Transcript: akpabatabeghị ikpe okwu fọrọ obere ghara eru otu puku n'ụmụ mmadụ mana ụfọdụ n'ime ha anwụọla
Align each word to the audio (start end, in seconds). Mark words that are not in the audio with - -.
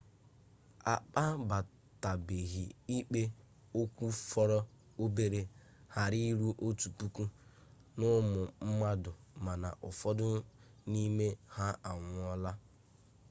akpabatabeghị 0.93 2.63
ikpe 2.97 3.21
okwu 3.81 4.05
fọrọ 4.29 4.59
obere 5.03 5.41
ghara 5.93 6.17
eru 6.29 6.47
otu 6.67 6.87
puku 6.97 7.23
n'ụmụ 7.97 8.41
mmadụ 8.67 9.11
mana 9.45 9.69
ụfọdụ 9.87 10.27
n'ime 10.91 11.27
ha 11.55 11.65
anwụọla 11.89 12.51